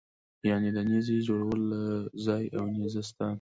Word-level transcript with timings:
یعنې 0.49 0.69
د 0.73 0.77
نېزې 0.89 1.17
جوړولو 1.27 1.81
ځای 2.25 2.43
او 2.57 2.63
نېزه 2.77 3.01
ستان. 3.09 3.29